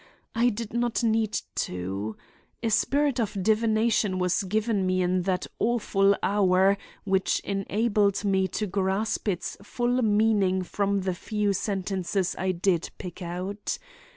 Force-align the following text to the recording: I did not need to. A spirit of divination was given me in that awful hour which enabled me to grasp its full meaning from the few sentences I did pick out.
I 0.33 0.49
did 0.49 0.73
not 0.73 1.03
need 1.03 1.39
to. 1.57 2.17
A 2.63 2.71
spirit 2.71 3.19
of 3.19 3.37
divination 3.43 4.17
was 4.17 4.41
given 4.41 4.83
me 4.87 5.03
in 5.03 5.21
that 5.29 5.45
awful 5.59 6.15
hour 6.23 6.79
which 7.03 7.39
enabled 7.41 8.25
me 8.25 8.47
to 8.47 8.65
grasp 8.65 9.27
its 9.27 9.57
full 9.61 10.01
meaning 10.01 10.63
from 10.63 11.01
the 11.01 11.13
few 11.13 11.53
sentences 11.53 12.35
I 12.39 12.51
did 12.51 12.89
pick 12.97 13.21
out. 13.21 13.77